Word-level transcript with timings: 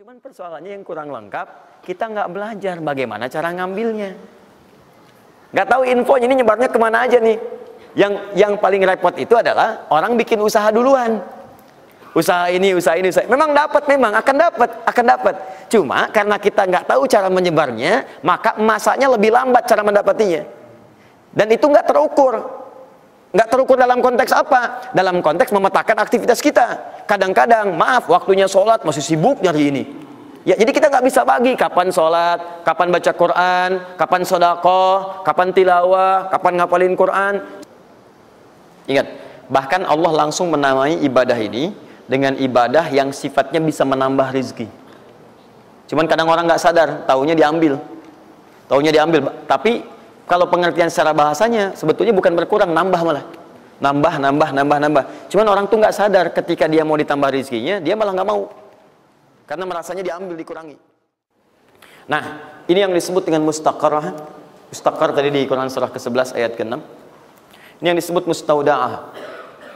Cuman 0.00 0.16
persoalannya 0.16 0.80
yang 0.80 0.80
kurang 0.80 1.12
lengkap, 1.12 1.76
kita 1.84 2.08
nggak 2.08 2.32
belajar 2.32 2.80
bagaimana 2.80 3.28
cara 3.28 3.52
ngambilnya. 3.52 4.16
Nggak 5.52 5.68
tahu 5.68 5.82
info 5.84 6.16
ini 6.16 6.40
nyebarnya 6.40 6.72
ke 6.72 6.78
mana 6.80 7.04
aja 7.04 7.20
nih. 7.20 7.36
Yang 7.92 8.12
yang 8.32 8.56
paling 8.56 8.80
repot 8.80 9.12
itu 9.20 9.36
adalah 9.36 9.84
orang 9.92 10.16
bikin 10.16 10.40
usaha 10.40 10.72
duluan. 10.72 11.20
Usaha 12.16 12.48
ini, 12.48 12.72
usaha 12.72 12.96
ini, 12.96 13.12
usaha. 13.12 13.28
Memang 13.28 13.52
dapat, 13.52 13.84
memang 13.92 14.16
akan 14.16 14.36
dapat, 14.40 14.70
akan 14.88 15.04
dapat. 15.04 15.34
Cuma 15.68 16.08
karena 16.08 16.40
kita 16.40 16.64
nggak 16.64 16.88
tahu 16.88 17.04
cara 17.04 17.28
menyebarnya, 17.28 18.24
maka 18.24 18.56
masanya 18.56 19.04
lebih 19.12 19.28
lambat 19.28 19.68
cara 19.68 19.84
mendapatinya. 19.84 20.48
Dan 21.36 21.52
itu 21.52 21.68
nggak 21.68 21.84
terukur. 21.84 22.40
Nggak 23.30 23.48
terukur 23.48 23.78
dalam 23.78 24.02
konteks 24.02 24.34
apa? 24.34 24.90
Dalam 24.90 25.22
konteks 25.22 25.54
memetakan 25.54 26.02
aktivitas 26.02 26.42
kita. 26.42 26.66
Kadang-kadang, 27.06 27.78
maaf, 27.78 28.10
waktunya 28.10 28.50
sholat 28.50 28.82
masih 28.82 29.02
sibuk 29.02 29.38
nyari 29.38 29.70
ini. 29.70 29.82
Ya, 30.42 30.56
jadi 30.56 30.72
kita 30.72 30.88
nggak 30.88 31.04
bisa 31.04 31.20
bagi 31.22 31.52
kapan 31.52 31.92
sholat, 31.92 32.64
kapan 32.64 32.88
baca 32.88 33.12
Quran, 33.12 33.70
kapan 34.00 34.22
sodako, 34.24 35.20
kapan 35.22 35.52
tilawah, 35.52 36.32
kapan 36.32 36.52
ngapalin 36.58 36.94
Quran. 36.96 37.34
Ingat, 38.88 39.06
bahkan 39.52 39.84
Allah 39.84 40.26
langsung 40.26 40.50
menamai 40.50 40.98
ibadah 41.04 41.36
ini 41.36 41.70
dengan 42.10 42.34
ibadah 42.34 42.88
yang 42.90 43.14
sifatnya 43.14 43.62
bisa 43.62 43.86
menambah 43.86 44.32
rizki. 44.34 44.66
Cuman 45.86 46.08
kadang 46.10 46.26
orang 46.26 46.48
nggak 46.48 46.62
sadar, 46.62 47.04
taunya 47.06 47.36
diambil, 47.36 47.78
taunya 48.66 48.90
diambil. 48.90 49.30
Tapi 49.46 49.84
kalau 50.30 50.46
pengertian 50.46 50.86
secara 50.86 51.10
bahasanya 51.10 51.74
sebetulnya 51.74 52.14
bukan 52.14 52.38
berkurang, 52.38 52.70
nambah 52.70 53.02
malah, 53.02 53.26
nambah, 53.82 54.14
nambah, 54.22 54.48
nambah, 54.54 54.78
nambah. 54.78 55.04
Cuman 55.26 55.46
orang 55.50 55.66
tuh 55.66 55.82
nggak 55.82 55.90
sadar 55.90 56.30
ketika 56.30 56.70
dia 56.70 56.86
mau 56.86 56.94
ditambah 56.94 57.34
rizkinya, 57.34 57.82
dia 57.82 57.98
malah 57.98 58.14
nggak 58.14 58.28
mau, 58.30 58.46
karena 59.50 59.66
merasanya 59.66 60.06
diambil, 60.06 60.38
dikurangi. 60.38 60.78
Nah, 62.06 62.22
ini 62.70 62.78
yang 62.78 62.94
disebut 62.94 63.26
dengan 63.26 63.42
mustaqarah. 63.42 64.38
Mustaqar 64.70 65.10
tadi 65.10 65.34
di 65.34 65.42
Quran 65.50 65.66
surah 65.66 65.90
ke-11 65.90 66.38
ayat 66.38 66.54
ke-6. 66.54 66.78
Ini 67.82 67.86
yang 67.90 67.98
disebut 67.98 68.30
mustaudaah. 68.30 69.10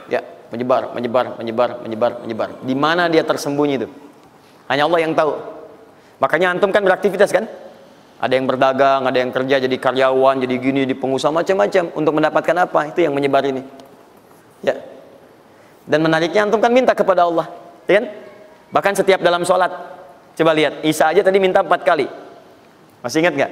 Ya, 0.07 0.23
menyebar, 0.51 0.95
menyebar, 0.95 1.35
menyebar, 1.35 1.69
menyebar, 1.83 2.11
menyebar. 2.23 2.49
Di 2.63 2.71
mana 2.71 3.11
dia 3.11 3.27
tersembunyi 3.27 3.75
itu? 3.83 3.87
Hanya 4.71 4.87
Allah 4.87 4.99
yang 5.03 5.11
tahu. 5.11 5.35
Makanya 6.23 6.55
antum 6.55 6.71
kan 6.71 6.79
beraktivitas 6.79 7.35
kan? 7.35 7.43
Ada 8.15 8.33
yang 8.39 8.47
berdagang, 8.47 9.01
ada 9.03 9.17
yang 9.19 9.29
kerja 9.29 9.59
jadi 9.59 9.75
karyawan, 9.75 10.39
jadi 10.39 10.55
gini, 10.55 10.81
di 10.87 10.95
pengusaha 10.95 11.35
macam-macam 11.35 11.83
untuk 11.93 12.13
mendapatkan 12.15 12.55
apa? 12.63 12.79
Itu 12.95 13.03
yang 13.03 13.11
menyebar 13.11 13.43
ini. 13.43 13.61
Ya. 14.63 14.79
Dan 15.85 16.01
menariknya 16.01 16.47
antum 16.47 16.63
kan 16.63 16.71
minta 16.71 16.95
kepada 16.95 17.27
Allah, 17.27 17.51
ya 17.85 18.01
kan? 18.01 18.05
Bahkan 18.71 18.93
setiap 19.03 19.19
dalam 19.21 19.43
sholat. 19.43 19.69
Coba 20.35 20.51
lihat, 20.55 20.81
Isa 20.81 21.11
aja 21.11 21.21
tadi 21.21 21.37
minta 21.37 21.61
empat 21.61 21.83
kali. 21.83 22.07
Masih 23.03 23.21
ingat 23.21 23.35
nggak? 23.35 23.51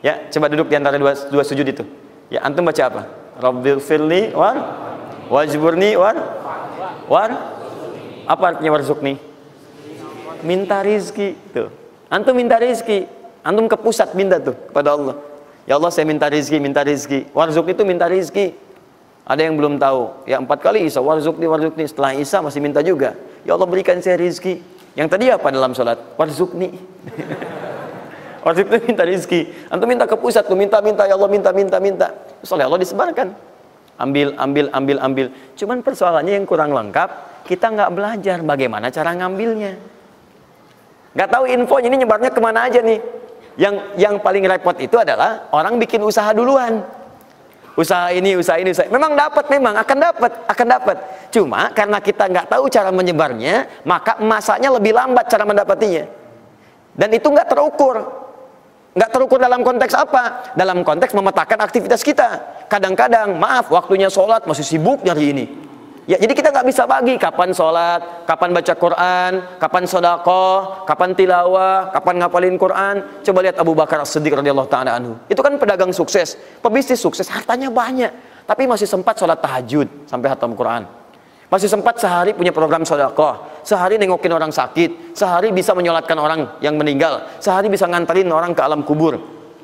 Ya, 0.00 0.14
coba 0.32 0.48
duduk 0.48 0.72
di 0.72 0.76
antara 0.80 0.96
dua, 0.96 1.12
dua 1.28 1.44
sujud 1.44 1.64
itu. 1.68 1.84
Ya, 2.32 2.40
antum 2.42 2.64
baca 2.64 2.82
apa? 2.88 3.02
Rabbil 3.40 3.78
firli 3.80 4.32
war 4.36 4.56
wajburni 5.30 5.94
war 5.94 6.16
war 7.06 7.30
apa 8.26 8.44
artinya 8.50 8.74
warzukni 8.74 9.14
minta 10.42 10.82
rizki 10.82 11.38
tuh 11.54 11.70
antum 12.10 12.34
minta 12.34 12.58
rizki 12.58 13.06
antum 13.44 13.66
ke 13.66 13.76
pusat 13.78 14.12
minta 14.12 14.40
tuh 14.40 14.56
kepada 14.72 14.96
Allah 14.96 15.16
ya 15.68 15.76
Allah 15.76 15.90
saya 15.92 16.08
minta 16.08 16.26
rizki 16.26 16.56
minta 16.58 16.80
rizki 16.84 17.28
warzuk 17.32 17.70
itu 17.72 17.82
minta 17.84 18.08
rizki 18.08 18.52
ada 19.24 19.40
yang 19.44 19.54
belum 19.54 19.78
tahu 19.78 20.26
ya 20.26 20.40
empat 20.40 20.58
kali 20.60 20.88
Isa 20.88 20.98
warzukni 20.98 21.46
warzukni 21.46 21.84
setelah 21.86 22.12
Isa 22.16 22.40
masih 22.40 22.60
minta 22.60 22.80
juga 22.80 23.16
ya 23.44 23.54
Allah 23.56 23.68
berikan 23.68 24.00
saya 24.00 24.20
rizki 24.20 24.60
yang 24.98 25.06
tadi 25.06 25.30
apa 25.30 25.48
dalam 25.48 25.72
sholat 25.72 25.96
warzukni 26.18 26.74
Waktu 28.40 28.64
itu 28.64 28.76
minta 28.88 29.04
rizki. 29.04 29.40
Antum 29.68 29.84
minta 29.84 30.08
ke 30.08 30.16
pusat, 30.16 30.48
tuh 30.48 30.56
minta, 30.56 30.80
minta, 30.80 31.04
ya 31.04 31.12
Allah 31.16 31.28
minta, 31.28 31.52
minta, 31.52 31.76
minta. 31.76 32.08
Soalnya 32.40 32.72
Allah 32.72 32.80
disebarkan. 32.80 33.28
Ambil, 34.00 34.32
ambil, 34.40 34.72
ambil, 34.72 34.96
ambil. 34.96 35.26
Cuman 35.60 35.84
persoalannya 35.84 36.40
yang 36.40 36.48
kurang 36.48 36.72
lengkap, 36.72 37.44
kita 37.44 37.68
nggak 37.68 37.90
belajar 37.92 38.40
bagaimana 38.40 38.88
cara 38.88 39.12
ngambilnya. 39.12 39.76
Nggak 41.12 41.28
tahu 41.28 41.44
info 41.52 41.76
ini 41.84 42.00
nyebarnya 42.00 42.32
ke 42.32 42.40
mana 42.40 42.64
aja 42.64 42.80
nih. 42.80 43.00
Yang 43.60 43.92
yang 44.00 44.16
paling 44.24 44.48
repot 44.48 44.72
itu 44.80 44.96
adalah 44.96 45.52
orang 45.52 45.76
bikin 45.76 46.00
usaha 46.00 46.32
duluan. 46.32 46.80
Usaha 47.76 48.08
ini, 48.08 48.32
usaha 48.32 48.56
ini, 48.56 48.72
usaha. 48.72 48.88
Memang 48.88 49.12
dapat, 49.12 49.52
memang 49.52 49.76
akan 49.76 49.98
dapat, 50.00 50.32
akan 50.48 50.66
dapat. 50.80 50.96
Cuma 51.28 51.68
karena 51.76 52.00
kita 52.00 52.24
nggak 52.24 52.48
tahu 52.48 52.72
cara 52.72 52.88
menyebarnya, 52.88 53.84
maka 53.84 54.16
masanya 54.16 54.72
lebih 54.72 54.96
lambat 54.96 55.28
cara 55.28 55.44
mendapatinya. 55.44 56.08
Dan 56.96 57.12
itu 57.12 57.28
nggak 57.28 57.52
terukur. 57.52 58.00
Nggak 58.96 59.10
terukur 59.12 59.38
dalam 59.38 59.60
konteks 59.60 59.92
apa? 59.92 60.56
Dalam 60.56 60.80
konteks 60.80 61.12
memetakan 61.12 61.60
aktivitas 61.60 62.00
kita. 62.00 62.40
Kadang-kadang, 62.66 63.36
maaf, 63.36 63.68
waktunya 63.68 64.08
sholat 64.08 64.48
masih 64.48 64.64
sibuk 64.64 65.04
nyari 65.04 65.36
ini. 65.36 65.44
Ya, 66.10 66.18
jadi 66.18 66.34
kita 66.34 66.50
nggak 66.50 66.66
bisa 66.66 66.90
bagi 66.90 67.14
kapan 67.14 67.54
sholat, 67.54 68.26
kapan 68.26 68.50
baca 68.50 68.74
Quran, 68.74 69.32
kapan 69.62 69.86
sodako, 69.86 70.82
kapan 70.82 71.14
tilawah, 71.14 71.94
kapan 71.94 72.18
ngapalin 72.18 72.58
Quran. 72.58 73.22
Coba 73.22 73.46
lihat 73.46 73.62
Abu 73.62 73.78
Bakar 73.78 74.02
As-Siddiq 74.02 74.34
radhiyallahu 74.34 74.66
taala 74.66 74.98
anhu. 74.98 75.14
Itu 75.30 75.38
kan 75.38 75.54
pedagang 75.54 75.94
sukses, 75.94 76.34
pebisnis 76.66 76.98
sukses, 76.98 77.30
hartanya 77.30 77.70
banyak, 77.70 78.10
tapi 78.42 78.66
masih 78.66 78.90
sempat 78.90 79.22
sholat 79.22 79.38
tahajud 79.38 79.86
sampai 80.10 80.34
hatam 80.34 80.58
Quran. 80.58 80.82
Masih 81.46 81.70
sempat 81.70 82.02
sehari 82.02 82.34
punya 82.34 82.50
program 82.50 82.82
sodakoh, 82.82 83.62
sehari 83.62 83.94
nengokin 83.94 84.34
orang 84.34 84.50
sakit, 84.50 85.14
sehari 85.14 85.54
bisa 85.54 85.78
menyolatkan 85.78 86.18
orang 86.18 86.58
yang 86.58 86.74
meninggal, 86.74 87.22
sehari 87.38 87.70
bisa 87.70 87.86
nganterin 87.86 88.26
orang 88.34 88.50
ke 88.50 88.66
alam 88.66 88.82
kubur. 88.82 89.14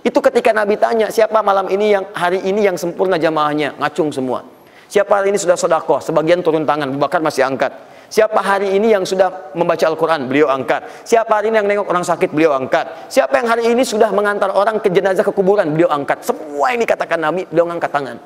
Itu 0.06 0.22
ketika 0.22 0.54
Nabi 0.54 0.78
tanya, 0.78 1.10
siapa 1.10 1.42
malam 1.42 1.66
ini 1.74 1.90
yang 1.90 2.06
hari 2.14 2.38
ini 2.46 2.70
yang 2.70 2.78
sempurna 2.78 3.18
jamaahnya, 3.18 3.74
ngacung 3.82 4.14
semua. 4.14 4.54
Siapa 4.86 5.22
hari 5.22 5.34
ini 5.34 5.38
sudah 5.38 5.58
sodakoh, 5.58 5.98
sebagian 5.98 6.40
turun 6.40 6.62
tangan, 6.62 6.94
Bakar 6.94 7.18
masih 7.18 7.42
angkat. 7.42 7.74
Siapa 8.06 8.38
hari 8.38 8.78
ini 8.78 8.94
yang 8.94 9.02
sudah 9.02 9.50
membaca 9.58 9.82
Al-Quran, 9.82 10.30
beliau 10.30 10.46
angkat. 10.46 10.86
Siapa 11.02 11.42
hari 11.42 11.50
ini 11.50 11.58
yang 11.58 11.66
nengok 11.66 11.90
orang 11.90 12.06
sakit, 12.06 12.30
beliau 12.30 12.54
angkat. 12.54 13.10
Siapa 13.10 13.34
yang 13.34 13.50
hari 13.50 13.66
ini 13.66 13.82
sudah 13.82 14.14
mengantar 14.14 14.54
orang 14.54 14.78
ke 14.78 14.86
jenazah 14.94 15.26
ke 15.26 15.34
kuburan, 15.34 15.74
beliau 15.74 15.90
angkat. 15.90 16.22
Semua 16.22 16.70
yang 16.70 16.86
dikatakan 16.86 17.18
Nabi, 17.18 17.50
beliau 17.50 17.66
angkat 17.66 17.90
tangan. 17.90 18.16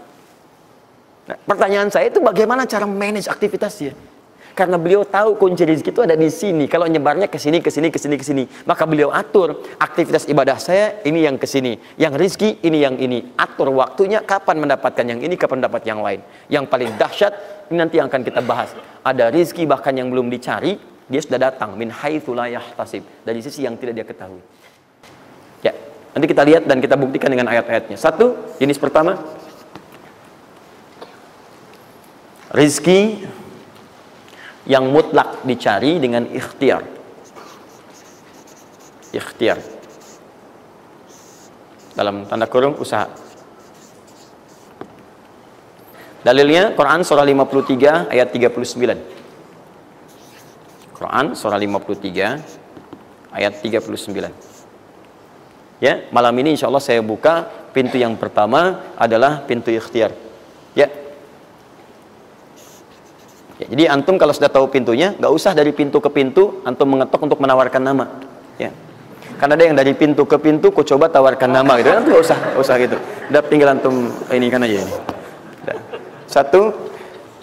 Nah, 1.33 1.37
pertanyaan 1.49 1.89
saya 1.89 2.13
itu 2.13 2.21
bagaimana 2.21 2.69
cara 2.69 2.85
manage 2.85 3.33
aktivitasnya? 3.33 4.10
Karena 4.55 4.77
beliau 4.77 5.07
tahu 5.07 5.39
kunci 5.39 5.63
rezeki 5.63 5.91
itu 5.95 6.03
ada 6.03 6.17
di 6.19 6.29
sini. 6.29 6.65
Kalau 6.67 6.85
nyebarnya 6.91 7.31
ke 7.31 7.39
sini, 7.39 7.63
ke 7.63 7.71
sini, 7.71 7.89
ke 7.89 7.99
sini, 7.99 8.15
ke 8.19 8.25
sini, 8.27 8.45
maka 8.67 8.85
beliau 8.85 9.15
atur 9.15 9.63
aktivitas 9.79 10.27
ibadah 10.27 10.59
saya 10.59 11.01
ini 11.07 11.25
yang 11.25 11.39
ke 11.39 11.47
sini, 11.47 11.79
yang 11.97 12.13
rezeki 12.13 12.61
ini 12.67 12.79
yang 12.83 12.99
ini. 12.99 13.33
Atur 13.39 13.71
waktunya 13.73 14.21
kapan 14.21 14.61
mendapatkan 14.61 15.07
yang 15.07 15.21
ini, 15.23 15.35
kapan 15.39 15.63
dapat 15.63 15.87
yang 15.87 16.03
lain. 16.03 16.21
Yang 16.51 16.65
paling 16.67 16.91
dahsyat 16.99 17.33
ini 17.71 17.77
nanti 17.79 18.03
yang 18.03 18.11
akan 18.11 18.23
kita 18.27 18.43
bahas. 18.43 18.75
Ada 19.07 19.31
rezeki 19.31 19.65
bahkan 19.71 19.95
yang 19.95 20.11
belum 20.11 20.29
dicari, 20.29 20.77
dia 21.11 21.21
sudah 21.23 21.39
datang 21.51 21.75
min 21.75 21.91
haitsu 21.91 22.35
la 22.35 22.51
yahtasib, 22.51 23.03
dari 23.27 23.43
sisi 23.43 23.67
yang 23.67 23.79
tidak 23.79 24.03
dia 24.03 24.07
ketahui. 24.07 24.43
Ya, 25.63 25.75
nanti 26.15 26.27
kita 26.31 26.43
lihat 26.47 26.67
dan 26.67 26.79
kita 26.79 26.95
buktikan 26.99 27.31
dengan 27.31 27.51
ayat-ayatnya. 27.51 27.99
Satu, 27.99 28.57
jenis 28.59 28.79
pertama, 28.79 29.19
Rizki 32.51 33.23
yang 34.71 34.95
mutlak 34.95 35.43
dicari 35.43 35.99
dengan 35.99 36.31
ikhtiar. 36.31 36.87
Ikhtiar. 39.11 39.59
Dalam 41.99 42.23
tanda 42.31 42.47
kurung 42.47 42.79
usaha. 42.79 43.11
Dalilnya 46.23 46.79
Quran 46.79 47.03
surah 47.03 47.27
53 47.27 48.15
ayat 48.15 48.31
39. 48.31 50.95
Quran 50.95 51.35
surah 51.35 51.59
53 51.59 53.35
ayat 53.35 53.59
39. 53.59 55.83
Ya, 55.83 56.07
malam 56.15 56.39
ini 56.39 56.55
insya 56.55 56.71
Allah 56.71 56.85
saya 56.85 57.03
buka 57.03 57.43
pintu 57.75 57.97
yang 57.97 58.15
pertama 58.21 58.93
adalah 59.01 59.41
pintu 59.49 59.73
ikhtiar. 59.75 60.13
Ya, 60.77 60.93
Ya, 63.60 63.60
jadi 63.71 63.87
antum 63.87 64.19
kalau 64.19 64.35
sudah 64.35 64.51
tahu 64.51 64.67
pintunya, 64.67 65.15
nggak 65.15 65.31
usah 65.31 65.55
dari 65.55 65.71
pintu 65.71 66.03
ke 66.03 66.11
pintu 66.11 66.59
antum 66.67 66.91
mengetok 66.91 67.23
untuk 67.23 67.39
menawarkan 67.39 67.79
nama. 67.79 68.11
Ya. 68.59 68.75
Karena 69.39 69.55
ada 69.55 69.63
yang 69.63 69.79
dari 69.79 69.95
pintu 69.95 70.27
ke 70.27 70.35
pintu, 70.43 70.75
kau 70.75 70.83
coba 70.83 71.07
tawarkan 71.07 71.47
nama 71.55 71.79
gitu. 71.79 71.87
Antum 71.95 72.11
nggak 72.19 72.25
usah, 72.27 72.39
gak 72.51 72.61
usah 72.67 72.75
gitu. 72.83 72.99
Udah 73.31 73.43
tinggal 73.47 73.71
antum 73.71 74.11
ini 74.35 74.51
kan 74.51 74.67
aja 74.67 74.83
ini. 74.83 74.95
Satu, 76.27 76.75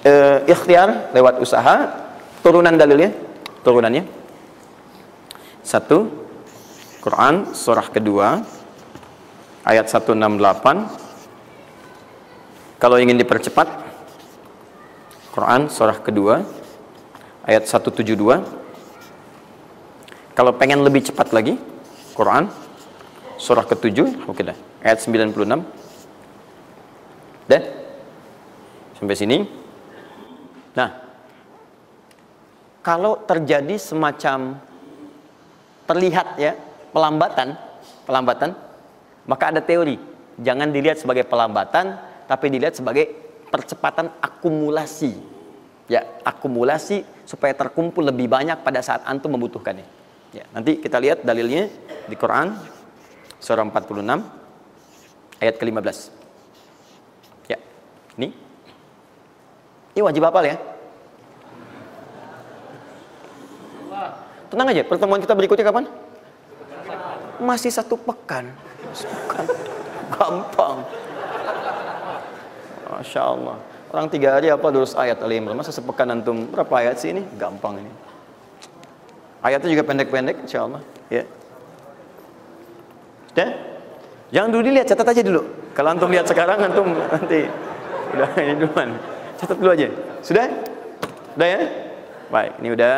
e, 0.03 0.13
ikhtiar 0.51 1.15
lewat 1.15 1.39
usaha. 1.39 1.95
Turunan 2.43 2.75
dalilnya, 2.75 3.15
turunannya. 3.63 4.03
Satu, 5.63 6.11
Quran 6.99 7.55
surah 7.55 7.87
kedua 7.87 8.43
ayat 9.63 9.87
168. 9.87 10.91
Kalau 12.83 12.99
ingin 12.99 13.15
dipercepat, 13.15 13.86
Quran 15.37 15.69
surah 15.69 16.01
kedua 16.01 16.41
ayat 17.45 17.69
172 17.69 18.17
Kalau 20.33 20.49
pengen 20.57 20.81
lebih 20.81 21.05
cepat 21.05 21.29
lagi, 21.29 21.61
Quran 22.17 22.49
surah 23.37 23.61
ke-7, 23.69 24.25
oke 24.25 24.41
dah. 24.41 24.57
Ayat 24.81 24.97
96. 25.05 25.61
Dan 27.45 27.61
sampai 28.97 29.17
sini. 29.17 29.45
Nah, 30.73 30.89
kalau 32.81 33.21
terjadi 33.21 33.77
semacam 33.77 34.57
terlihat 35.85 36.37
ya 36.41 36.57
pelambatan, 36.89 37.53
pelambatan, 38.09 38.57
maka 39.29 39.53
ada 39.53 39.61
teori. 39.61 40.01
Jangan 40.41 40.73
dilihat 40.73 40.97
sebagai 40.97 41.29
pelambatan, 41.29 41.97
tapi 42.25 42.49
dilihat 42.49 42.77
sebagai 42.77 43.26
percepatan 43.49 44.11
akumulasi. 44.19 45.15
Ya, 45.87 46.03
akumulasi 46.27 47.07
supaya 47.23 47.55
terkumpul 47.55 48.03
lebih 48.03 48.27
banyak 48.27 48.59
pada 48.59 48.83
saat 48.83 49.07
antum 49.07 49.31
membutuhkannya. 49.39 49.87
Ya, 50.35 50.43
nanti 50.51 50.83
kita 50.83 50.99
lihat 50.99 51.23
dalilnya 51.23 51.71
di 52.11 52.15
Quran 52.19 52.59
surah 53.39 53.63
46 53.63 54.03
ayat 55.39 55.55
ke-15. 55.55 55.97
Ya. 57.47 57.57
Ini. 58.19 58.35
Ini 59.95 60.01
wajib 60.03 60.27
hafal 60.27 60.45
ya. 60.45 60.57
Tenang 64.47 64.67
aja, 64.71 64.83
pertemuan 64.87 65.19
kita 65.19 65.35
berikutnya 65.35 65.67
kapan? 65.67 65.85
Masih 67.43 67.71
satu 67.71 67.99
pekan. 67.99 68.55
Pekan. 68.95 69.45
Gampang. 70.07 70.77
Masya 72.87 73.21
Allah. 73.23 73.57
Orang 73.87 74.07
tiga 74.11 74.35
hari 74.35 74.51
apa 74.51 74.67
terus 74.67 74.91
ayat 74.95 75.23
Ali 75.23 75.39
Imran. 75.39 75.55
Masa 75.55 75.71
sepekan 75.71 76.07
antum 76.11 76.47
berapa 76.51 76.73
ayat 76.75 76.99
sih 76.99 77.15
ini? 77.15 77.23
Gampang 77.39 77.79
ini. 77.79 77.91
Ayatnya 79.39 79.69
juga 79.71 79.83
pendek-pendek 79.87 80.43
insya 80.43 80.67
Allah. 80.67 80.81
Ya. 81.07 81.23
Sudah? 83.31 83.49
Jangan 84.27 84.49
dulu 84.51 84.61
dilihat, 84.67 84.87
catat 84.91 85.07
aja 85.13 85.23
dulu. 85.23 85.41
Kalau 85.71 85.89
antum 85.93 86.09
lihat 86.11 86.27
sekarang, 86.27 86.59
antum 86.59 86.89
nanti 86.91 87.47
udah 88.11 88.29
ini 88.43 88.53
duluan. 88.59 88.89
Catat 89.39 89.55
dulu 89.55 89.71
aja. 89.71 89.87
Sudah? 90.19 90.45
Sudah 91.37 91.47
ya? 91.47 91.61
Baik, 92.27 92.51
ini 92.59 92.69
udah. 92.75 92.95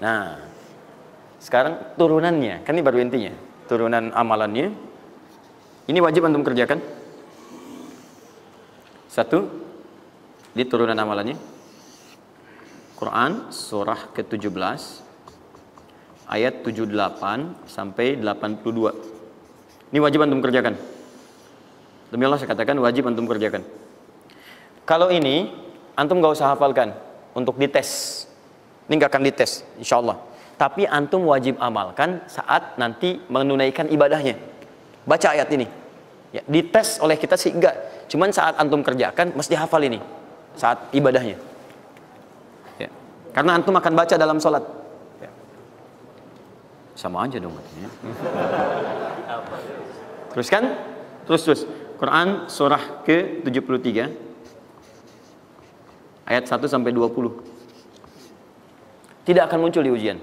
Nah, 0.00 0.38
sekarang 1.44 1.76
turunannya, 2.00 2.64
kan 2.64 2.72
ini 2.72 2.80
baru 2.80 3.04
intinya. 3.04 3.34
Turunan 3.68 4.16
amalannya. 4.16 4.72
Ini 5.92 5.98
wajib 6.00 6.24
antum 6.24 6.40
kerjakan. 6.40 6.80
Satu, 9.14 9.46
di 10.58 10.66
turunan 10.66 10.98
amalannya. 10.98 11.38
Quran 12.98 13.46
surah 13.54 14.10
ke-17 14.10 14.50
ayat 16.26 16.66
78 16.66 16.90
sampai 17.70 18.18
82. 18.18 19.94
Ini 19.94 19.98
wajib 20.02 20.18
antum 20.18 20.42
kerjakan. 20.42 20.74
Demi 22.10 22.26
Allah 22.26 22.42
saya 22.42 22.58
katakan 22.58 22.74
wajib 22.82 23.06
antum 23.06 23.30
kerjakan. 23.30 23.62
Kalau 24.82 25.14
ini 25.14 25.46
antum 25.94 26.18
gak 26.18 26.34
usah 26.34 26.50
hafalkan 26.50 26.90
untuk 27.38 27.54
dites. 27.54 28.26
Ini 28.90 28.98
gak 28.98 29.14
akan 29.14 29.30
dites, 29.30 29.62
insya 29.78 30.02
Allah. 30.02 30.18
Tapi 30.58 30.90
antum 30.90 31.30
wajib 31.30 31.54
amalkan 31.62 32.18
saat 32.26 32.74
nanti 32.82 33.22
menunaikan 33.30 33.86
ibadahnya. 33.86 34.34
Baca 35.06 35.38
ayat 35.38 35.46
ini. 35.54 35.83
Ya, 36.34 36.42
dites 36.50 36.98
oleh 36.98 37.14
kita 37.14 37.38
sih 37.38 37.54
enggak. 37.54 37.78
Cuman 38.10 38.34
saat 38.34 38.58
antum 38.58 38.82
kerjakan 38.82 39.30
mesti 39.38 39.54
hafal 39.54 39.86
ini 39.86 40.02
saat 40.58 40.90
ibadahnya. 40.90 41.38
Ya. 42.74 42.90
Karena 43.30 43.54
antum 43.54 43.70
akan 43.70 43.94
baca 43.94 44.18
dalam 44.18 44.42
sholat. 44.42 44.66
Ya. 45.22 45.30
Sama 46.98 47.22
aja 47.22 47.38
dong 47.38 47.54
katanya. 47.54 47.86
Teruskan. 50.34 50.74
Terus 51.30 51.42
terus. 51.46 51.62
Quran 51.94 52.50
surah 52.50 53.06
ke-73 53.06 54.10
ayat 56.26 56.44
1 56.50 56.66
sampai 56.66 56.90
20. 56.90 57.30
Tidak 59.22 59.42
akan 59.46 59.58
muncul 59.62 59.86
di 59.86 59.94
ujian. 59.94 60.18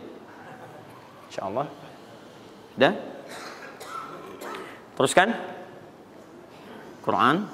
Insyaallah. 1.32 1.72
Dah? 2.76 2.94
Teruskan. 5.00 5.51
Quran 7.02 7.50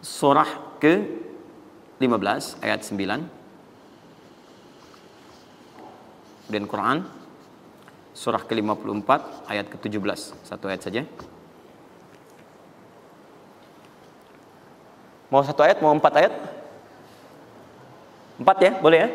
surah 0.00 0.48
ke-15 0.80 2.64
ayat 2.64 2.80
9. 2.80 3.28
Dan 6.50 6.66
Quran 6.66 7.04
surah 8.16 8.42
ke-54 8.42 9.10
ayat 9.46 9.66
ke-17. 9.70 10.34
Satu 10.44 10.66
ayat 10.66 10.82
saja. 10.82 11.04
Mau 15.30 15.46
satu 15.46 15.62
ayat, 15.62 15.78
mau 15.78 15.94
empat 15.94 16.10
ayat? 16.18 16.34
Empat 18.40 18.56
ya, 18.58 18.72
boleh 18.82 18.98
ya? 18.98 19.08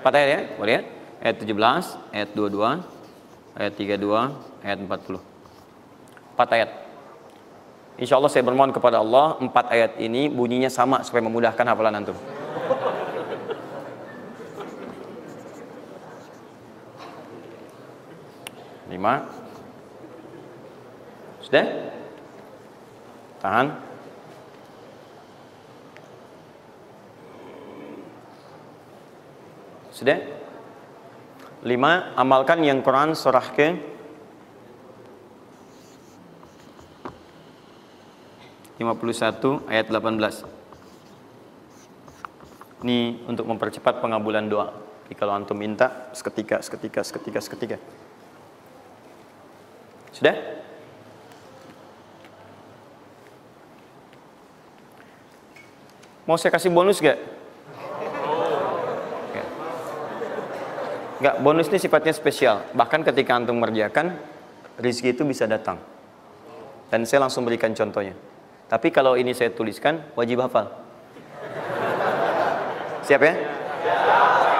Empat 0.00 0.12
ayat 0.16 0.28
ya, 0.32 0.40
boleh 0.56 0.72
ya? 0.72 0.82
Ayat 1.22 1.36
17, 1.44 2.14
ayat 2.14 2.28
22, 2.32 2.80
ayat 3.60 3.72
32, 3.76 4.32
ayat 4.64 4.78
40. 4.80 5.20
Empat 6.32 6.48
ayat. 6.56 6.81
Insya 8.00 8.16
Allah 8.16 8.32
saya 8.32 8.40
bermohon 8.40 8.72
kepada 8.72 9.04
Allah, 9.04 9.36
empat 9.36 9.68
ayat 9.68 10.00
ini 10.00 10.32
bunyinya 10.32 10.72
sama 10.72 11.04
supaya 11.04 11.28
memudahkan 11.28 11.66
hafalan 11.68 12.00
antum. 12.00 12.16
Lima. 18.88 19.28
Sudah? 21.44 21.66
Tahan. 23.44 23.66
Sudah? 29.92 30.18
Lima, 31.62 32.16
amalkan 32.16 32.64
yang 32.64 32.80
Quran 32.80 33.12
surah 33.12 33.52
ke 33.52 33.91
51 38.80 39.68
ayat 39.68 39.86
18. 39.90 40.44
Ini 42.82 43.28
untuk 43.28 43.46
mempercepat 43.46 44.00
pengabulan 44.00 44.48
doa. 44.48 44.72
Jadi 45.06 45.14
kalau 45.14 45.36
antum 45.36 45.58
minta 45.58 46.10
seketika, 46.16 46.64
seketika, 46.64 47.04
seketika, 47.04 47.40
seketika. 47.44 47.76
Sudah? 50.12 50.36
Mau 56.24 56.38
saya 56.38 56.54
kasih 56.54 56.70
bonus 56.72 57.02
gak? 57.02 57.18
Gak, 61.22 61.38
bonus 61.38 61.70
ini 61.70 61.78
sifatnya 61.78 62.10
spesial. 62.10 62.66
Bahkan 62.74 63.06
ketika 63.06 63.38
antum 63.38 63.54
mengerjakan, 63.62 64.18
rezeki 64.74 65.14
itu 65.14 65.22
bisa 65.22 65.46
datang. 65.46 65.78
Dan 66.90 67.06
saya 67.06 67.22
langsung 67.22 67.46
berikan 67.46 67.70
contohnya. 67.70 68.31
Tapi 68.72 68.88
kalau 68.88 69.20
ini 69.20 69.36
saya 69.36 69.52
tuliskan, 69.52 70.00
wajib 70.16 70.40
hafal. 70.40 70.72
Siap 73.04 73.20
ya? 73.20 73.34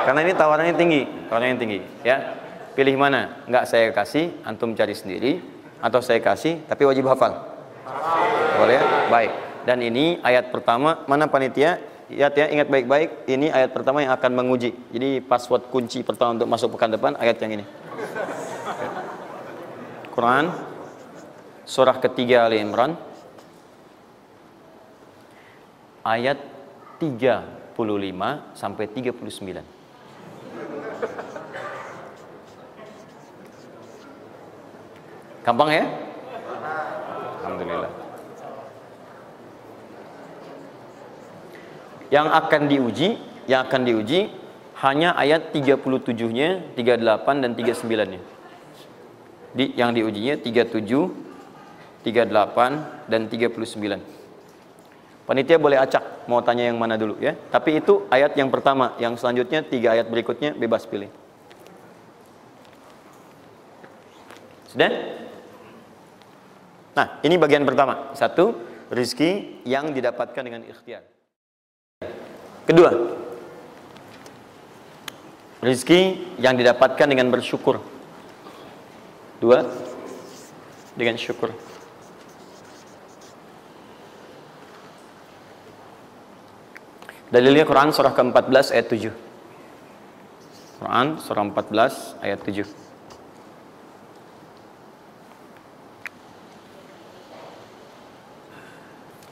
Karena 0.04 0.21
ini 0.21 0.33
tawarannya 0.37 0.76
tinggi, 0.76 1.09
tawarannya 1.33 1.57
tinggi, 1.57 1.81
ya. 2.04 2.37
Pilih 2.76 3.00
mana? 3.00 3.40
Enggak 3.49 3.64
saya 3.73 3.88
kasih, 3.88 4.37
antum 4.45 4.76
cari 4.76 4.92
sendiri 4.92 5.40
atau 5.81 6.04
saya 6.04 6.21
kasih 6.21 6.61
tapi 6.69 6.85
wajib 6.85 7.09
hafal. 7.09 7.40
Boleh 8.61 8.76
ya? 8.76 8.85
Baik. 9.09 9.33
Dan 9.64 9.81
ini 9.81 10.21
ayat 10.21 10.52
pertama, 10.52 11.09
mana 11.09 11.25
panitia? 11.25 11.81
Lihat 12.12 12.37
ya, 12.37 12.52
ingat 12.52 12.69
baik-baik, 12.69 13.25
ini 13.33 13.49
ayat 13.49 13.73
pertama 13.73 14.04
yang 14.04 14.12
akan 14.12 14.33
menguji. 14.37 14.76
Jadi 14.92 15.25
password 15.25 15.73
kunci 15.73 16.04
pertama 16.04 16.37
untuk 16.37 16.52
masuk 16.52 16.76
pekan 16.76 16.92
depan 16.92 17.16
ayat 17.16 17.40
yang 17.40 17.57
ini. 17.57 17.64
Quran 20.12 20.52
surah 21.64 21.97
ketiga 21.97 22.45
Ali 22.45 22.61
Imran 22.61 23.12
ayat 26.02 26.38
35 26.99 28.54
sampai 28.54 28.85
39. 28.87 29.62
Gampang 35.42 35.71
ya? 35.75 35.85
Alhamdulillah. 37.42 37.90
Yang 42.14 42.28
akan 42.30 42.62
diuji, 42.71 43.09
yang 43.50 43.66
akan 43.66 43.82
diuji 43.82 44.30
hanya 44.78 45.18
ayat 45.18 45.50
37-nya, 45.50 46.78
38 46.78 47.42
dan 47.42 47.50
39-nya. 47.59 48.21
Di 49.52 49.75
yang 49.75 49.90
diujinya 49.90 50.38
37, 50.38 51.11
38 52.06 53.11
dan 53.11 53.26
39. 53.26 54.22
Panitia 55.23 55.55
boleh 55.55 55.79
acak 55.79 56.26
mau 56.26 56.43
tanya 56.43 56.67
yang 56.67 56.76
mana 56.76 56.99
dulu 56.99 57.14
ya. 57.23 57.38
Tapi 57.50 57.79
itu 57.79 58.11
ayat 58.11 58.35
yang 58.35 58.50
pertama, 58.50 58.99
yang 58.99 59.14
selanjutnya 59.14 59.62
tiga 59.62 59.95
ayat 59.95 60.11
berikutnya 60.11 60.50
bebas 60.59 60.83
pilih. 60.83 61.09
Sudah? 64.67 64.91
Nah, 66.93 67.07
ini 67.23 67.38
bagian 67.38 67.62
pertama. 67.62 68.11
Satu, 68.19 68.57
rizki 68.91 69.62
yang 69.62 69.95
didapatkan 69.95 70.43
dengan 70.43 70.67
ikhtiar. 70.67 71.07
Kedua, 72.67 72.91
rizki 75.62 76.35
yang 76.43 76.59
didapatkan 76.59 77.07
dengan 77.07 77.31
bersyukur. 77.31 77.79
Dua, 79.38 79.64
dengan 80.99 81.17
syukur. 81.17 81.72
Dalilnya 87.32 87.64
Quran 87.64 87.88
surah 87.88 88.12
ke-14 88.12 88.76
ayat 88.76 88.86
7. 88.92 89.08
Quran 90.84 91.06
surah 91.16 91.48
14 91.48 92.20
ayat 92.20 92.44
7. 92.44 92.68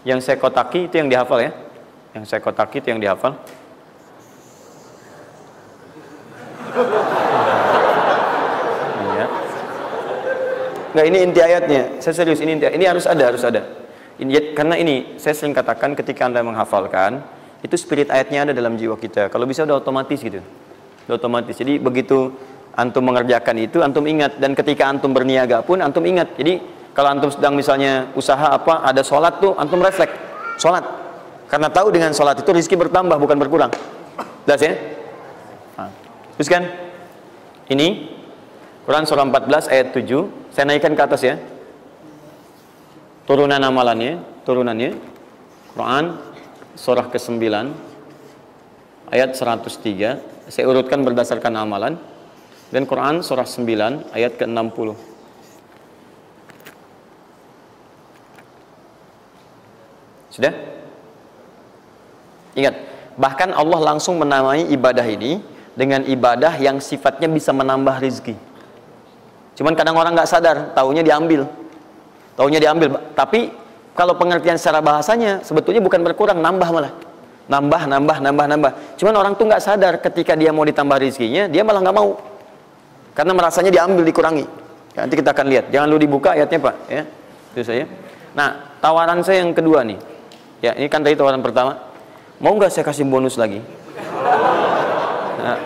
Yang 0.08 0.20
saya 0.24 0.40
kotaki 0.40 0.88
itu 0.88 0.96
yang 0.96 1.12
dihafal 1.12 1.44
ya. 1.44 1.52
Yang 2.16 2.24
saya 2.32 2.40
kotaki 2.40 2.80
itu 2.80 2.88
yang 2.88 3.04
dihafal. 3.04 3.36
Iya. 9.00 9.26
Enggak 10.96 11.04
ini 11.04 11.18
inti 11.20 11.40
ayatnya. 11.44 11.82
Saya 12.00 12.14
serius 12.16 12.40
ini 12.40 12.56
inti. 12.56 12.64
Ini 12.64 12.84
harus 12.88 13.04
ada, 13.04 13.28
harus 13.28 13.44
ada. 13.44 13.60
Ini 14.16 14.56
karena 14.56 14.80
ini 14.80 15.20
saya 15.20 15.36
sering 15.36 15.52
katakan 15.52 15.92
ketika 15.92 16.24
Anda 16.24 16.40
menghafalkan, 16.40 17.39
itu 17.60 17.74
spirit 17.76 18.08
ayatnya 18.08 18.48
ada 18.48 18.52
dalam 18.56 18.76
jiwa 18.80 18.96
kita. 18.96 19.28
Kalau 19.28 19.44
bisa 19.44 19.68
udah 19.68 19.80
otomatis 19.80 20.16
gitu. 20.20 20.40
Udah 21.08 21.16
otomatis. 21.20 21.54
Jadi 21.56 21.76
begitu 21.76 22.32
antum 22.72 23.04
mengerjakan 23.04 23.56
itu, 23.60 23.84
antum 23.84 24.04
ingat 24.08 24.40
dan 24.40 24.56
ketika 24.56 24.88
antum 24.88 25.12
berniaga 25.12 25.60
pun 25.60 25.84
antum 25.84 26.00
ingat. 26.08 26.32
Jadi 26.40 26.60
kalau 26.96 27.12
antum 27.12 27.28
sedang 27.28 27.54
misalnya 27.54 28.08
usaha 28.16 28.56
apa, 28.56 28.82
ada 28.82 29.04
sholat 29.04 29.38
tuh, 29.38 29.52
antum 29.60 29.78
refleks 29.84 30.16
sholat. 30.56 30.82
Karena 31.50 31.68
tahu 31.68 31.90
dengan 31.90 32.14
sholat 32.14 32.38
itu 32.40 32.48
rezeki 32.48 32.76
bertambah 32.88 33.18
bukan 33.18 33.36
berkurang. 33.36 33.72
Jelas 34.46 34.60
ya? 34.62 34.72
Nah. 35.76 35.90
Terus 36.38 36.48
kan? 36.48 36.62
Ini 37.70 37.88
Quran 38.86 39.04
surah 39.06 39.26
14 39.26 39.70
ayat 39.70 39.88
7. 39.94 40.30
Saya 40.54 40.64
naikkan 40.66 40.94
ke 40.94 41.02
atas 41.02 41.22
ya. 41.22 41.38
Turunan 43.26 43.62
amalannya, 43.62 44.22
turunannya. 44.42 44.90
Quran 45.74 46.04
surah 46.80 47.12
ke-9 47.12 47.44
ayat 49.12 49.36
103 49.36 50.48
saya 50.48 50.64
urutkan 50.64 51.04
berdasarkan 51.04 51.52
amalan. 51.60 51.94
Dan 52.70 52.86
Quran 52.86 53.20
surah 53.20 53.44
9 53.44 54.14
ayat 54.14 54.38
ke-60 54.38 54.94
sudah? 60.30 60.54
ingat 62.54 62.74
bahkan 63.18 63.50
Allah 63.50 63.80
langsung 63.82 64.22
menamai 64.22 64.70
ibadah 64.70 65.02
ini 65.02 65.42
dengan 65.74 66.06
ibadah 66.06 66.54
yang 66.62 66.78
sifatnya 66.78 67.26
bisa 67.26 67.50
menambah 67.50 67.98
rizki. 67.98 68.38
Cuman 69.58 69.74
kadang 69.74 69.98
orang 69.98 70.14
nggak 70.14 70.30
sadar 70.30 70.56
taunya 70.72 71.02
diambil. 71.02 71.50
Taunya 72.38 72.62
diambil 72.62 73.02
tapi 73.18 73.50
kalau 73.94 74.14
pengertian 74.14 74.56
secara 74.56 74.78
bahasanya 74.78 75.42
sebetulnya 75.42 75.82
bukan 75.82 76.00
berkurang, 76.06 76.38
nambah 76.38 76.68
malah. 76.70 76.92
Nambah, 77.50 77.82
nambah, 77.90 78.16
nambah, 78.22 78.46
nambah. 78.46 78.72
Cuman 78.94 79.14
orang 79.18 79.34
tuh 79.34 79.50
nggak 79.50 79.62
sadar 79.62 79.98
ketika 79.98 80.38
dia 80.38 80.54
mau 80.54 80.62
ditambah 80.62 80.94
rezekinya, 81.02 81.50
dia 81.50 81.66
malah 81.66 81.82
nggak 81.82 81.96
mau. 81.98 82.14
Karena 83.10 83.34
merasanya 83.34 83.74
diambil, 83.74 84.06
dikurangi. 84.06 84.46
Ya, 84.94 85.02
nanti 85.02 85.18
kita 85.18 85.34
akan 85.34 85.46
lihat. 85.50 85.64
Jangan 85.74 85.86
lu 85.90 85.98
dibuka 85.98 86.38
ayatnya 86.38 86.62
Pak. 86.62 86.74
Ya, 86.86 87.02
itu 87.58 87.62
saya. 87.66 87.90
Nah, 88.38 88.78
tawaran 88.78 89.18
saya 89.26 89.42
yang 89.42 89.50
kedua 89.50 89.82
nih. 89.82 89.98
Ya, 90.62 90.78
ini 90.78 90.86
kan 90.86 91.02
tadi 91.02 91.18
tawaran 91.18 91.42
pertama. 91.42 91.82
Mau 92.38 92.54
nggak 92.54 92.70
saya 92.70 92.86
kasih 92.86 93.02
bonus 93.02 93.34
lagi? 93.34 93.58
Nah, 95.42 95.58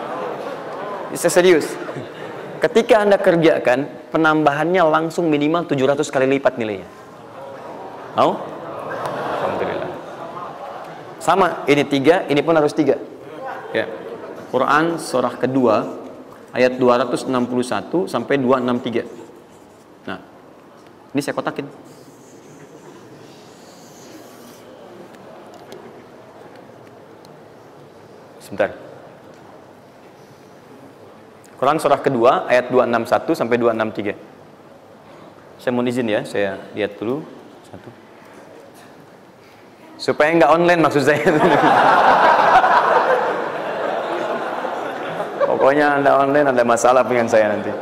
saya 1.13 1.31
serius. 1.31 1.69
Ketika 2.57 2.97
Anda 3.05 3.21
kerjakan, 3.21 4.09
penambahannya 4.09 4.81
langsung 4.89 5.29
minimal 5.29 5.69
700 5.69 6.01
kali 6.09 6.25
lipat 6.39 6.57
nilainya. 6.57 7.04
Mau? 8.15 8.31
Alhamdulillah. 9.43 9.91
Sama, 11.19 11.67
ini 11.67 11.83
tiga, 11.83 12.23
ini 12.31 12.39
pun 12.39 12.55
harus 12.55 12.71
tiga. 12.71 12.95
Ya. 13.75 13.91
Quran 14.55 14.95
surah 14.95 15.35
kedua 15.35 15.83
ayat 16.55 16.79
261 16.79 18.07
sampai 18.07 18.39
263. 18.39 19.03
Nah, 20.07 20.23
ini 21.11 21.19
saya 21.19 21.35
kotakin. 21.35 21.67
Sebentar. 28.39 28.71
Quran 31.59 31.83
surah 31.83 31.99
kedua 31.99 32.47
ayat 32.47 32.71
261 32.71 33.35
sampai 33.35 33.59
263. 33.59 34.15
Saya 35.59 35.71
mohon 35.75 35.91
izin 35.91 36.07
ya, 36.07 36.21
saya 36.23 36.63
lihat 36.71 36.95
dulu 36.95 37.25
satu. 37.67 38.04
Supaya 40.05 40.37
nggak 40.37 40.53
online 40.53 40.81
maksud 40.85 41.01
saya. 41.01 41.17
Pokoknya 45.49 45.97
Anda 45.97 46.13
online 46.21 46.53
ada 46.53 46.61
masalah 46.61 47.01
dengan 47.01 47.25
saya 47.25 47.49
nanti. 47.49 47.73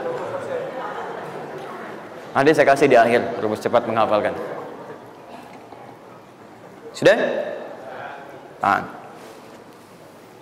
Nanti 2.31 2.49
saya 2.55 2.63
kasih 2.71 2.87
di 2.87 2.95
akhir, 2.95 3.43
rumus 3.43 3.59
cepat 3.59 3.83
menghafalkan. 3.83 4.31
Sudah? 6.95 7.17
Tahan. 8.63 8.83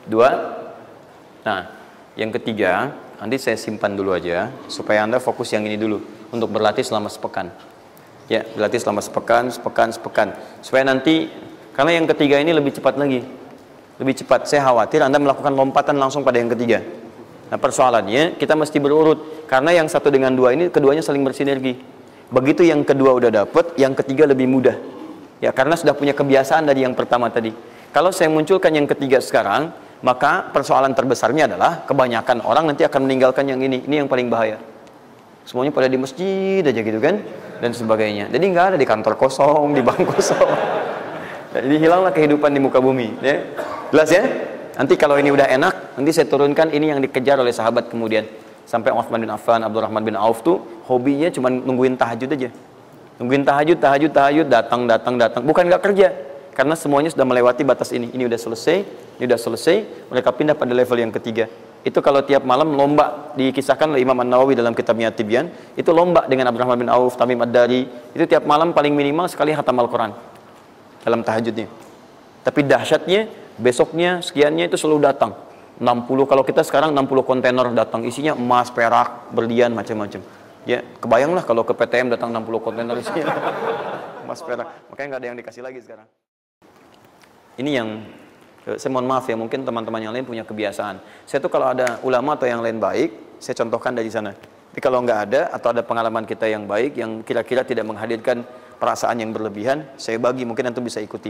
Dua. 0.05 0.29
Nah, 1.41 1.65
yang 2.13 2.29
ketiga, 2.29 2.93
nanti 3.17 3.41
saya 3.41 3.57
simpan 3.57 3.97
dulu 3.97 4.13
aja 4.13 4.53
supaya 4.69 5.01
Anda 5.01 5.17
fokus 5.17 5.50
yang 5.50 5.65
ini 5.65 5.81
dulu 5.81 5.97
untuk 6.29 6.53
berlatih 6.53 6.85
selama 6.85 7.09
sepekan. 7.09 7.50
Ya, 8.29 8.45
berlatih 8.53 8.77
selama 8.77 9.01
sepekan, 9.01 9.50
sepekan, 9.50 9.89
sepekan. 9.89 10.27
Supaya 10.61 10.85
nanti 10.85 11.50
karena 11.71 11.91
yang 11.95 12.05
ketiga 12.07 12.35
ini 12.39 12.51
lebih 12.51 12.75
cepat 12.75 12.99
lagi. 12.99 13.23
Lebih 14.01 14.25
cepat. 14.25 14.49
Saya 14.49 14.65
khawatir 14.65 15.05
Anda 15.05 15.21
melakukan 15.21 15.53
lompatan 15.53 15.95
langsung 16.01 16.25
pada 16.25 16.41
yang 16.41 16.49
ketiga. 16.51 16.81
Nah 17.51 17.57
persoalannya 17.59 18.35
kita 18.35 18.57
mesti 18.57 18.77
berurut. 18.81 19.47
Karena 19.47 19.75
yang 19.75 19.87
satu 19.87 20.09
dengan 20.11 20.33
dua 20.33 20.55
ini 20.55 20.71
keduanya 20.73 21.05
saling 21.05 21.21
bersinergi. 21.21 21.77
Begitu 22.31 22.63
yang 22.63 22.87
kedua 22.87 23.19
udah 23.19 23.43
dapet, 23.43 23.75
yang 23.75 23.91
ketiga 23.91 24.23
lebih 24.23 24.47
mudah. 24.47 24.75
Ya 25.43 25.51
karena 25.51 25.75
sudah 25.75 25.91
punya 25.91 26.15
kebiasaan 26.15 26.63
dari 26.63 26.87
yang 26.87 26.95
pertama 26.95 27.27
tadi. 27.27 27.51
Kalau 27.91 28.09
saya 28.15 28.31
munculkan 28.31 28.71
yang 28.71 28.87
ketiga 28.87 29.19
sekarang, 29.19 29.75
maka 29.99 30.47
persoalan 30.55 30.95
terbesarnya 30.95 31.51
adalah 31.51 31.83
kebanyakan 31.83 32.39
orang 32.41 32.71
nanti 32.71 32.87
akan 32.87 33.03
meninggalkan 33.03 33.51
yang 33.51 33.59
ini. 33.59 33.83
Ini 33.83 34.05
yang 34.05 34.07
paling 34.07 34.31
bahaya. 34.31 34.57
Semuanya 35.43 35.75
pada 35.75 35.91
di 35.91 35.99
masjid 35.99 36.63
aja 36.63 36.79
gitu 36.79 36.99
kan 37.03 37.19
dan 37.59 37.71
sebagainya. 37.75 38.31
Jadi 38.31 38.45
nggak 38.47 38.65
ada 38.73 38.77
di 38.79 38.87
kantor 38.87 39.19
kosong, 39.19 39.75
di 39.75 39.81
bank 39.83 40.07
kosong. 40.07 40.80
Jadi 41.51 41.75
hilanglah 41.84 42.15
kehidupan 42.15 42.48
di 42.55 42.60
muka 42.63 42.79
bumi. 42.79 43.20
Ya. 43.20 43.43
Jelas 43.91 44.08
ya? 44.08 44.24
Nanti 44.79 44.96
kalau 44.96 45.20
ini 45.20 45.36
udah 45.36 45.51
enak, 45.51 46.00
nanti 46.00 46.15
saya 46.15 46.24
turunkan 46.31 46.72
ini 46.72 46.96
yang 46.96 47.03
dikejar 47.03 47.36
oleh 47.36 47.51
sahabat 47.51 47.91
kemudian. 47.91 48.24
Sampai 48.63 48.96
Uthman 48.96 49.20
bin 49.20 49.27
Affan, 49.27 49.60
Abdurrahman 49.67 50.00
bin 50.00 50.15
Auf 50.15 50.48
tuh 50.48 50.63
hobinya 50.88 51.27
cuma 51.27 51.51
nungguin 51.51 52.00
tahajud 52.00 52.31
aja. 52.31 52.50
Nungguin 53.20 53.43
tahajud, 53.43 53.77
tahajud, 53.84 54.12
tahajud, 54.15 54.48
datang, 54.48 54.88
datang, 54.88 55.20
datang. 55.20 55.43
Bukan 55.43 55.67
nggak 55.67 55.84
kerja. 55.91 56.08
Karena 56.55 56.75
semuanya 56.79 57.12
sudah 57.12 57.27
melewati 57.27 57.67
batas 57.67 57.91
ini. 57.91 58.08
Ini 58.15 58.31
udah 58.31 58.39
selesai, 58.39 58.77
ini 59.20 59.24
udah 59.27 59.39
selesai. 59.39 60.08
Mereka 60.08 60.31
pindah 60.39 60.55
pada 60.55 60.72
level 60.72 61.03
yang 61.03 61.12
ketiga. 61.12 61.51
Itu 61.84 62.00
kalau 62.00 62.24
tiap 62.24 62.48
malam 62.48 62.72
lomba 62.79 63.36
dikisahkan 63.36 63.91
oleh 63.91 64.08
Imam 64.08 64.15
An-Nawawi 64.15 64.55
dalam 64.55 64.72
kitabnya 64.72 65.12
Tibyan. 65.12 65.51
Itu 65.75 65.91
lomba 65.91 66.31
dengan 66.31 66.48
Abdurrahman 66.48 66.79
bin 66.79 66.88
Auf, 66.88 67.20
Tamim 67.20 67.43
Ad-Dari. 67.43 68.15
Itu 68.15 68.24
tiap 68.24 68.48
malam 68.48 68.72
paling 68.72 68.96
minimal 68.96 69.27
sekali 69.27 69.51
hatam 69.51 69.75
Al-Quran 69.84 70.30
dalam 71.01 71.22
tahajudnya. 71.25 71.67
Tapi 72.41 72.65
dahsyatnya 72.65 73.29
besoknya 73.62 74.22
sekiannya 74.25 74.70
itu 74.70 74.77
selalu 74.77 75.05
datang. 75.05 75.38
60 75.81 76.29
kalau 76.29 76.46
kita 76.46 76.62
sekarang 76.62 76.93
60 76.93 77.25
kontainer 77.25 77.65
datang 77.74 78.05
isinya 78.05 78.38
emas, 78.38 78.70
perak, 78.70 79.34
berlian 79.34 79.74
macam-macam. 79.74 80.22
Ya, 80.62 80.86
kebayanglah 81.01 81.41
kalau 81.41 81.65
ke 81.65 81.74
PTM 81.74 82.13
datang 82.13 82.29
60 82.29 82.62
kontainer 82.62 82.93
isinya 83.01 83.25
emas, 84.25 84.46
perak. 84.46 84.70
Makanya 84.93 85.08
nggak 85.10 85.22
ada 85.25 85.27
yang 85.34 85.38
dikasih 85.41 85.62
lagi 85.65 85.81
sekarang. 85.81 86.05
Ini 87.58 87.72
yang 87.81 87.89
eh, 88.70 88.77
saya 88.77 88.93
mohon 88.93 89.10
maaf 89.10 89.25
ya, 89.25 89.34
mungkin 89.34 89.65
teman-teman 89.65 90.01
yang 90.05 90.13
lain 90.13 90.25
punya 90.25 90.46
kebiasaan. 90.46 91.01
Saya 91.25 91.41
tuh 91.41 91.50
kalau 91.50 91.74
ada 91.74 91.98
ulama 92.05 92.38
atau 92.38 92.46
yang 92.46 92.62
lain 92.62 92.77
baik, 92.77 93.41
saya 93.41 93.58
contohkan 93.58 93.98
dari 93.98 94.13
sana. 94.13 94.38
Tapi 94.38 94.79
kalau 94.79 95.03
nggak 95.03 95.20
ada 95.27 95.41
atau 95.51 95.74
ada 95.74 95.81
pengalaman 95.84 96.24
kita 96.24 96.48
yang 96.48 96.63
baik 96.63 96.96
yang 96.96 97.25
kira-kira 97.27 97.65
tidak 97.67 97.84
menghadirkan 97.89 98.46
perasaan 98.81 99.21
yang 99.21 99.29
berlebihan, 99.29 99.85
saya 100.01 100.17
bagi 100.17 100.41
mungkin 100.41 100.73
antum 100.73 100.81
bisa 100.81 100.97
ikuti. 100.97 101.29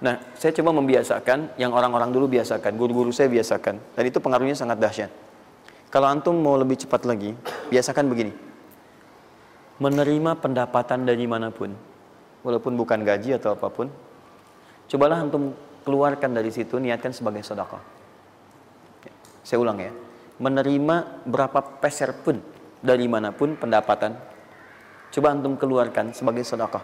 Nah, 0.00 0.16
saya 0.32 0.56
coba 0.56 0.72
membiasakan 0.72 1.60
yang 1.60 1.76
orang-orang 1.76 2.08
dulu 2.08 2.24
biasakan, 2.32 2.72
guru-guru 2.80 3.12
saya 3.12 3.28
biasakan, 3.28 3.76
dan 3.76 4.02
itu 4.08 4.16
pengaruhnya 4.16 4.56
sangat 4.56 4.80
dahsyat. 4.80 5.12
Kalau 5.92 6.08
antum 6.08 6.32
mau 6.40 6.56
lebih 6.56 6.80
cepat 6.80 7.04
lagi, 7.04 7.36
biasakan 7.68 8.08
begini. 8.08 8.32
menerima 9.80 10.36
pendapatan 10.44 11.08
dari 11.08 11.24
mana 11.24 11.48
pun, 11.48 11.72
walaupun 12.44 12.76
bukan 12.76 13.00
gaji 13.00 13.40
atau 13.40 13.56
apa 13.56 13.72
pun, 13.72 13.88
cobalah 14.92 15.24
antum 15.24 15.56
keluarkan 15.88 16.36
dari 16.36 16.52
situ, 16.52 16.76
niatkan 16.76 17.16
sebagai 17.16 17.40
sedekah. 17.40 17.80
Saya 19.40 19.56
ulang 19.56 19.80
ya, 19.80 19.88
menerima 20.36 21.24
berapa 21.24 21.80
peser 21.80 22.12
pun 22.12 22.44
dari 22.84 23.08
mana 23.08 23.32
pun 23.32 23.56
pendapatan, 23.56 24.20
coba 25.10 25.34
antum 25.34 25.58
keluarkan 25.58 26.14
sebagai 26.14 26.46
sedekah. 26.46 26.82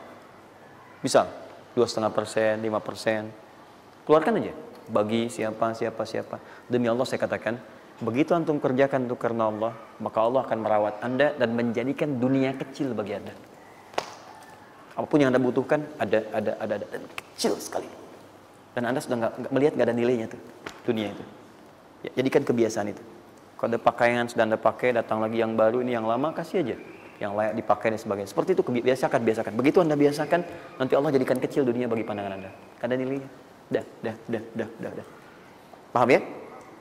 Misal, 1.00 1.30
dua 1.73 1.87
setengah 1.87 2.11
persen, 2.11 2.59
lima 2.59 2.83
persen, 2.83 3.30
keluarkan 4.02 4.42
aja 4.42 4.54
bagi 4.90 5.30
siapa, 5.30 5.75
siapa, 5.75 6.02
siapa. 6.02 6.37
Demi 6.66 6.90
Allah 6.90 7.06
saya 7.06 7.23
katakan, 7.23 7.59
Begitu 7.97 8.37
antum 8.37 8.61
kerjakan 8.61 9.09
untuk 9.09 9.16
karena 9.16 9.49
Allah, 9.49 9.73
maka 10.04 10.21
Allah 10.21 10.45
akan 10.45 10.59
merawat 10.61 11.00
Anda 11.00 11.33
dan 11.33 11.56
menjadikan 11.56 12.21
dunia 12.21 12.52
kecil 12.52 12.92
bagi 12.92 13.16
Anda. 13.16 13.33
Apa 14.92 15.09
pun 15.09 15.16
yang 15.16 15.33
Anda 15.33 15.40
butuhkan, 15.40 15.80
ada, 15.97 16.21
ada, 16.28 16.52
ada, 16.61 16.75
ada, 16.76 16.87
dan 16.92 17.02
kecil 17.09 17.56
sekali. 17.56 17.88
Dan 18.76 18.85
Anda 18.85 19.00
sudah 19.00 19.16
nggak 19.16 19.49
melihat 19.49 19.73
nggak 19.80 19.87
ada 19.88 19.97
nilainya 19.97 20.26
tuh 20.28 20.40
dunia 20.85 21.09
itu. 21.09 21.25
Ya, 22.04 22.11
jadikan 22.21 22.45
kebiasaan 22.45 22.92
itu. 22.92 23.00
Kalau 23.56 23.73
ada 23.73 23.80
pakaian 23.80 24.28
sudah 24.28 24.45
Anda 24.45 24.61
pakai, 24.61 24.92
datang 24.92 25.25
lagi 25.25 25.40
yang 25.40 25.56
baru 25.56 25.80
ini 25.80 25.97
yang 25.97 26.04
lama 26.04 26.37
kasih 26.37 26.61
aja 26.68 26.76
yang 27.23 27.33
layak 27.33 27.57
dipakai 27.57 27.95
dan 27.95 28.01
sebagainya. 28.01 28.29
Seperti 28.29 28.57
itu 28.57 28.63
biasakan, 28.63 29.21
biasakan. 29.25 29.53
Begitu 29.57 29.79
Anda 29.81 29.97
biasakan, 29.97 30.41
nanti 30.77 30.93
Allah 30.97 31.11
jadikan 31.17 31.39
kecil 31.41 31.65
dunia 31.65 31.89
bagi 31.89 32.05
pandangan 32.05 32.33
Anda. 32.37 32.51
Ada 32.81 32.95
nilainya. 32.97 33.29
Dah, 33.67 33.85
dah, 34.05 34.15
dah, 34.29 34.43
dah, 34.53 34.69
dah, 34.79 34.93
dah. 35.03 35.07
Paham 35.91 36.09
ya? 36.13 36.21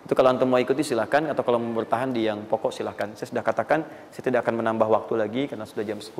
Itu 0.05 0.13
kalau 0.13 0.29
antum 0.37 0.45
mau 0.45 0.61
ikuti 0.61 0.85
silahkan 0.85 1.33
atau 1.33 1.41
kalau 1.41 1.57
mau 1.57 1.81
bertahan 1.81 2.13
di 2.13 2.29
yang 2.29 2.45
pokok 2.45 2.69
silahkan. 2.69 3.17
Saya 3.17 3.25
sudah 3.33 3.41
katakan 3.41 3.81
saya 4.13 4.21
tidak 4.21 4.45
akan 4.45 4.61
menambah 4.61 4.85
waktu 4.85 5.13
lagi 5.17 5.41
karena 5.49 5.65
sudah 5.65 5.81
jam 5.81 5.97
10 5.97 6.13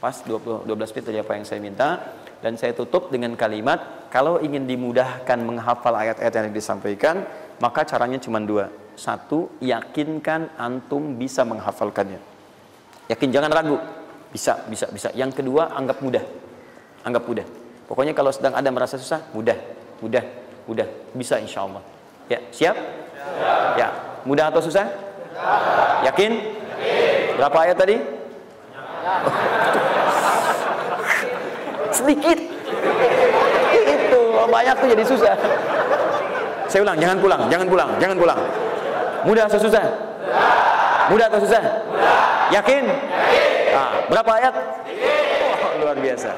pas 0.00 0.16
20, 0.24 0.64
12 0.64 0.72
menit 0.96 1.04
dari 1.04 1.18
apa 1.20 1.32
yang 1.36 1.44
saya 1.44 1.60
minta 1.60 2.16
dan 2.40 2.56
saya 2.56 2.72
tutup 2.72 3.12
dengan 3.12 3.36
kalimat 3.36 4.08
kalau 4.08 4.40
ingin 4.40 4.64
dimudahkan 4.64 5.36
menghafal 5.44 5.92
ayat-ayat 5.92 6.32
yang 6.48 6.56
disampaikan 6.56 7.28
maka 7.60 7.84
caranya 7.84 8.16
cuma 8.16 8.40
dua 8.40 8.72
satu 8.96 9.52
yakinkan 9.60 10.56
antum 10.56 11.20
bisa 11.20 11.44
menghafalkannya 11.44 12.29
yakin 13.10 13.28
jangan 13.34 13.50
ragu 13.50 13.76
bisa 14.30 14.62
bisa 14.70 14.86
bisa 14.94 15.08
yang 15.18 15.34
kedua 15.34 15.74
anggap 15.74 15.98
mudah 15.98 16.22
anggap 17.02 17.26
mudah 17.26 17.46
pokoknya 17.90 18.14
kalau 18.14 18.30
sedang 18.30 18.54
ada 18.54 18.70
merasa 18.70 18.94
susah 18.94 19.26
mudah 19.34 19.58
mudah 19.98 20.22
mudah 20.70 20.86
bisa 21.12 21.42
insya 21.42 21.66
Allah 21.66 21.82
ya 22.30 22.38
siap 22.54 22.78
Ya. 23.78 23.88
Mudah 24.28 24.52
atau 24.52 24.60
susah? 24.60 24.84
Yakin? 26.04 26.32
Berapa 27.40 27.58
ayat 27.64 27.76
tadi? 27.80 27.96
Sedikit. 31.90 32.38
Itu 33.72 34.20
banyak 34.44 34.76
tuh 34.76 34.88
jadi 34.92 35.04
susah. 35.04 35.34
Saya 36.70 36.80
ulang, 36.86 36.98
jangan 37.00 37.18
pulang, 37.18 37.42
jangan 37.50 37.66
pulang, 37.66 37.90
jangan 37.98 38.16
pulang. 38.20 38.38
Mudah 39.26 39.44
atau 39.48 39.58
susah? 39.58 39.84
Mudah 41.10 41.26
atau 41.26 41.40
susah? 41.42 41.62
Yakin? 42.50 42.84
Nah, 43.70 43.90
berapa 44.10 44.30
ayat? 44.42 44.54
Oh, 45.62 45.70
luar 45.78 45.96
biasa. 45.98 46.30